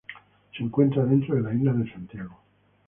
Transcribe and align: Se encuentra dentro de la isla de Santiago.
Se 0.57 0.63
encuentra 0.63 1.05
dentro 1.05 1.35
de 1.35 1.41
la 1.43 1.53
isla 1.53 1.73
de 1.73 1.91
Santiago. 1.93 2.39